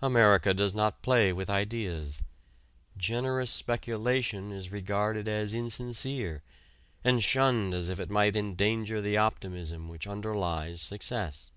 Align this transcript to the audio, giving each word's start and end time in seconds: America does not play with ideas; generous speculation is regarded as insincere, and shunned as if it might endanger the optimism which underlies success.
America 0.00 0.54
does 0.54 0.72
not 0.72 1.02
play 1.02 1.34
with 1.34 1.50
ideas; 1.50 2.22
generous 2.96 3.50
speculation 3.50 4.52
is 4.52 4.72
regarded 4.72 5.28
as 5.28 5.52
insincere, 5.52 6.42
and 7.04 7.22
shunned 7.22 7.74
as 7.74 7.90
if 7.90 8.00
it 8.00 8.08
might 8.08 8.36
endanger 8.36 9.02
the 9.02 9.18
optimism 9.18 9.86
which 9.86 10.06
underlies 10.06 10.80
success. 10.80 11.50